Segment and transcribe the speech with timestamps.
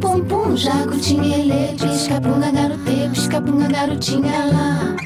[0.00, 1.52] Pum pum, jacutinha, ele,
[3.70, 4.96] garotinha lá.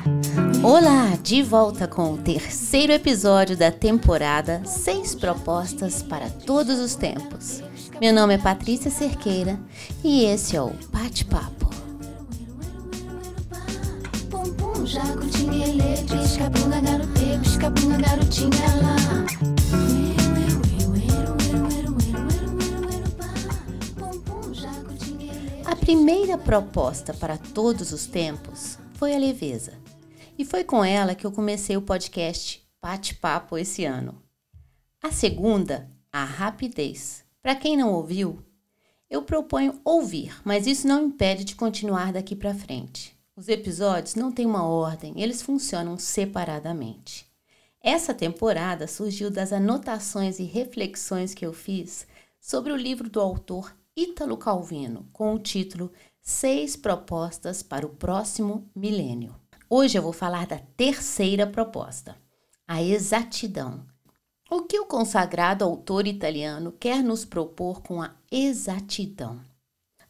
[0.63, 7.63] Olá, de volta com o terceiro episódio da temporada Seis Propostas para Todos os Tempos.
[8.01, 9.59] Meu nome é Patrícia Cerqueira
[10.03, 11.71] e esse é o Bate-Papo.
[14.29, 18.86] Pum pum, jacutinha, ele, pisca-bunga, garote, pisca-bunga, garotinha lá.
[25.87, 29.73] Primeira proposta para todos os tempos foi a leveza.
[30.37, 34.21] E foi com ela que eu comecei o podcast Bate-Papo esse ano.
[35.01, 37.25] A segunda, a rapidez.
[37.41, 38.45] Para quem não ouviu,
[39.09, 43.17] eu proponho ouvir, mas isso não impede de continuar daqui para frente.
[43.37, 47.31] Os episódios não têm uma ordem, eles funcionam separadamente.
[47.81, 52.09] Essa temporada surgiu das anotações e reflexões que eu fiz
[52.41, 58.71] sobre o livro do autor Ítalo Calvino, com o título Seis Propostas para o Próximo
[58.77, 59.35] Milênio.
[59.71, 62.15] Hoje eu vou falar da terceira proposta,
[62.69, 63.87] a exatidão.
[64.51, 69.41] O que o consagrado autor italiano quer nos propor com a exatidão?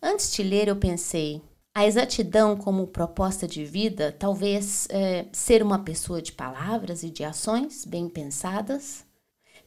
[0.03, 1.41] Antes de ler, eu pensei,
[1.73, 7.23] a exatidão como proposta de vida, talvez é, ser uma pessoa de palavras e de
[7.23, 9.07] ações bem pensadas,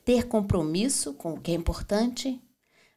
[0.03, 2.41] ter compromisso com o que é importante,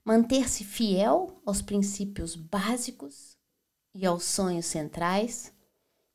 [0.05, 3.37] manter-se fiel aos princípios básicos
[3.95, 5.53] e aos sonhos centrais.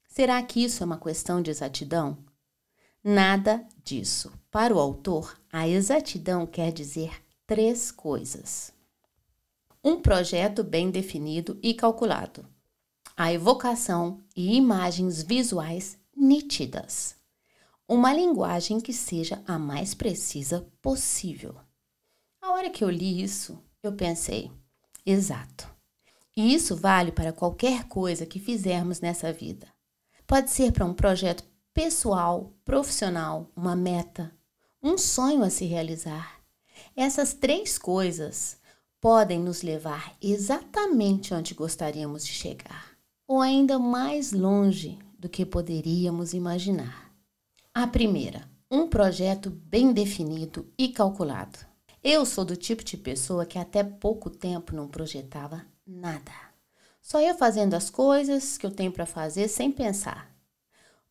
[0.07, 2.17] Será que isso é uma questão de exatidão?
[3.03, 4.31] Nada disso.
[4.51, 8.73] Para o autor, a exatidão quer dizer três coisas:
[9.83, 12.45] um projeto bem definido e calculado,
[13.15, 17.15] a evocação e imagens visuais nítidas,
[17.87, 21.55] uma linguagem que seja a mais precisa possível.
[22.41, 24.51] A hora que eu li isso, eu pensei,
[25.05, 25.67] exato.
[26.35, 29.67] E isso vale para qualquer coisa que fizermos nessa vida.
[30.27, 31.43] Pode ser para um projeto
[31.73, 34.31] pessoal, profissional, uma meta,
[34.83, 36.39] um sonho a se realizar.
[36.95, 38.57] Essas três coisas
[38.99, 42.91] podem nos levar exatamente onde gostaríamos de chegar,
[43.27, 47.11] ou ainda mais longe do que poderíamos imaginar.
[47.73, 51.59] A primeira, um projeto bem definido e calculado.
[52.09, 56.31] Eu sou do tipo de pessoa que até pouco tempo não projetava nada.
[57.01, 60.33] Só ia fazendo as coisas que eu tenho para fazer sem pensar.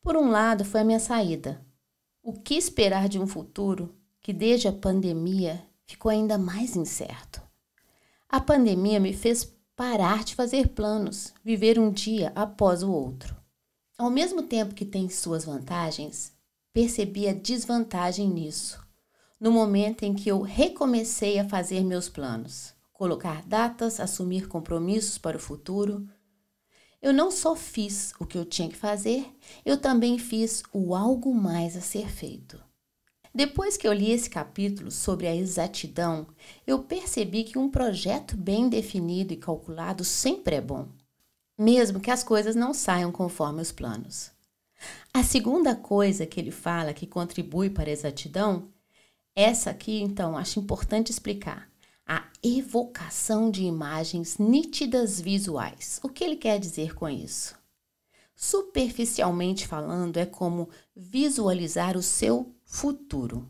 [0.00, 1.62] Por um lado, foi a minha saída.
[2.22, 7.42] O que esperar de um futuro que, desde a pandemia, ficou ainda mais incerto?
[8.26, 13.36] A pandemia me fez parar de fazer planos, viver um dia após o outro.
[13.98, 16.32] Ao mesmo tempo que tem suas vantagens,
[16.72, 18.85] percebi a desvantagem nisso,
[19.38, 25.36] no momento em que eu recomecei a fazer meus planos, colocar datas, assumir compromissos para
[25.36, 26.08] o futuro.
[27.02, 29.26] Eu não só fiz o que eu tinha que fazer,
[29.64, 32.58] eu também fiz o algo mais a ser feito.
[33.34, 36.26] Depois que eu li esse capítulo sobre a exatidão,
[36.66, 40.88] eu percebi que um projeto bem definido e calculado sempre é bom,
[41.58, 44.30] mesmo que as coisas não saiam conforme os planos.
[45.12, 48.70] A segunda coisa que ele fala que contribui para a exatidão,
[49.36, 51.70] essa aqui então acho importante explicar.
[52.06, 56.00] A evocação de imagens nítidas visuais.
[56.02, 57.54] O que ele quer dizer com isso?
[58.34, 63.46] Superficialmente falando, é como visualizar o seu futuro.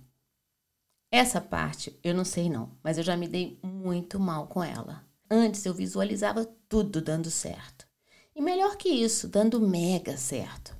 [1.10, 5.06] Essa parte eu não sei não, mas eu já me dei muito mal com ela.
[5.30, 7.86] Antes eu visualizava tudo dando certo.
[8.34, 10.76] E melhor que isso, dando mega certo.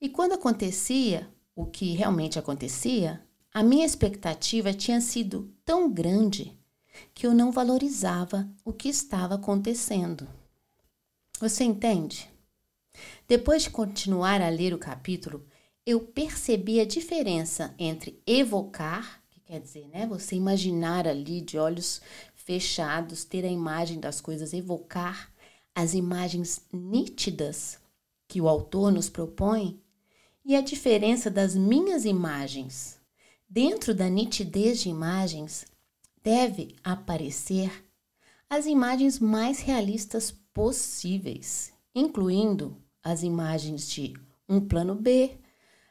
[0.00, 3.25] E quando acontecia o que realmente acontecia,
[3.56, 6.54] a minha expectativa tinha sido tão grande
[7.14, 10.28] que eu não valorizava o que estava acontecendo.
[11.40, 12.30] Você entende?
[13.26, 15.42] Depois de continuar a ler o capítulo,
[15.86, 22.02] eu percebi a diferença entre evocar, que quer dizer, né, você imaginar ali de olhos
[22.34, 25.32] fechados, ter a imagem das coisas, evocar
[25.74, 27.78] as imagens nítidas
[28.28, 29.80] que o autor nos propõe,
[30.44, 32.95] e a diferença das minhas imagens.
[33.48, 35.64] Dentro da nitidez de imagens,
[36.22, 37.84] deve aparecer
[38.50, 44.14] as imagens mais realistas possíveis, incluindo as imagens de
[44.48, 45.38] um plano B,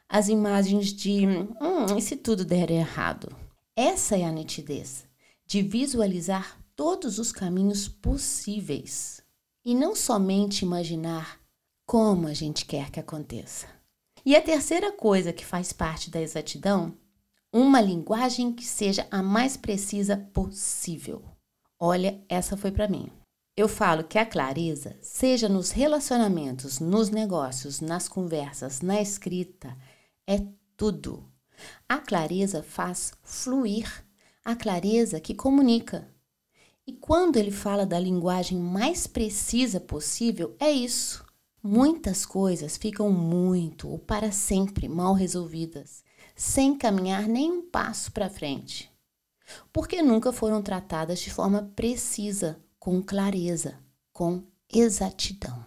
[0.08, 3.34] as imagens de hum, e se tudo der errado.
[3.74, 5.04] Essa é a nitidez
[5.46, 9.22] de visualizar todos os caminhos possíveis
[9.64, 11.40] e não somente imaginar
[11.86, 13.66] como a gente quer que aconteça.
[14.24, 16.94] E a terceira coisa que faz parte da exatidão,
[17.52, 21.22] Uma linguagem que seja a mais precisa possível.
[21.78, 23.10] Olha, essa foi para mim.
[23.56, 29.76] Eu falo que a clareza, seja nos relacionamentos, nos negócios, nas conversas, na escrita,
[30.26, 30.46] é
[30.76, 31.24] tudo.
[31.88, 34.04] A clareza faz fluir,
[34.44, 36.06] a clareza que comunica.
[36.86, 41.24] E quando ele fala da linguagem mais precisa possível, é isso.
[41.62, 46.04] Muitas coisas ficam muito ou para sempre mal resolvidas,
[46.34, 48.92] sem caminhar nem um passo para frente,
[49.72, 53.78] porque nunca foram tratadas de forma precisa com clareza,
[54.12, 55.64] com exatidão.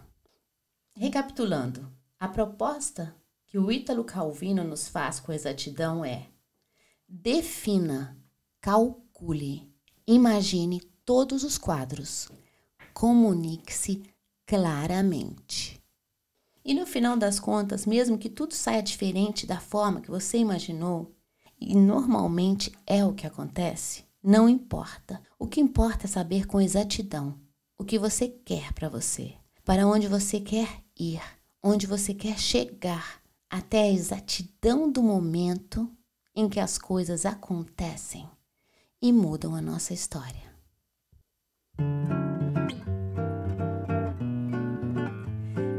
[0.95, 3.15] Recapitulando, a proposta
[3.45, 6.27] que o Ítalo Calvino nos faz com exatidão é:
[7.07, 8.17] defina,
[8.61, 9.73] calcule,
[10.05, 12.29] imagine todos os quadros,
[12.93, 14.03] comunique-se
[14.45, 15.78] claramente.
[16.69, 21.11] E no final das contas, mesmo que tudo saia diferente da forma que você imaginou,
[21.59, 25.19] e normalmente é o que acontece, não importa.
[25.39, 27.39] O que importa é saber com exatidão
[27.75, 29.33] o que você quer para você,
[29.65, 31.19] para onde você quer ir,
[31.63, 33.19] onde você quer chegar,
[33.49, 35.89] até a exatidão do momento
[36.35, 38.29] em que as coisas acontecem
[39.01, 40.53] e mudam a nossa história.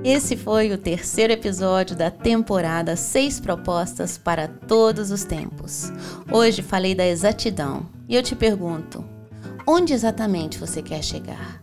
[0.02, 5.92] Esse foi o terceiro episódio da temporada Seis Propostas para Todos os Tempos.
[6.32, 9.04] Hoje falei da exatidão e eu te pergunto:
[9.66, 11.62] onde exatamente você quer chegar?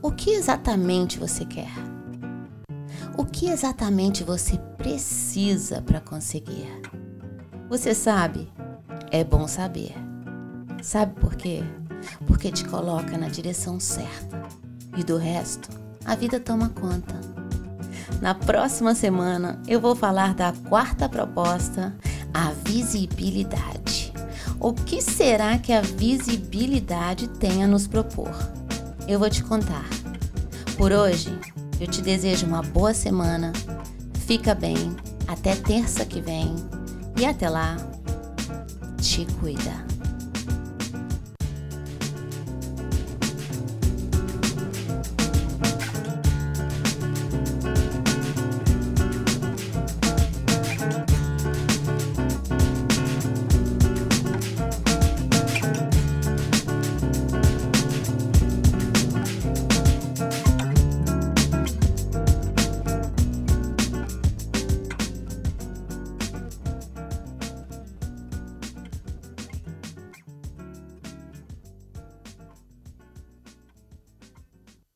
[0.00, 1.72] O que exatamente você quer?
[3.18, 6.70] O que exatamente você precisa para conseguir?
[7.68, 8.48] Você sabe?
[9.10, 9.92] É bom saber.
[10.84, 11.64] Sabe por quê?
[12.28, 14.40] Porque te coloca na direção certa.
[14.96, 17.14] E do resto, a vida toma conta.
[18.20, 21.94] Na próxima semana eu vou falar da quarta proposta,
[22.32, 24.12] a visibilidade.
[24.60, 28.32] O que será que a visibilidade tem a nos propor?
[29.06, 29.84] Eu vou te contar.
[30.76, 31.38] Por hoje,
[31.80, 33.52] eu te desejo uma boa semana.
[34.26, 34.96] Fica bem.
[35.28, 36.54] Até terça que vem.
[37.16, 37.76] E até lá,
[39.00, 39.93] te cuida.